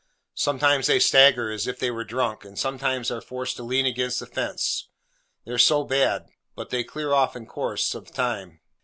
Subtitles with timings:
[0.33, 4.19] Sometimes they stagger as if they were drunk, and sometimes are forced to lean against
[4.19, 4.89] the fence,
[5.45, 8.61] they're so bad:—but they clear off in course of time.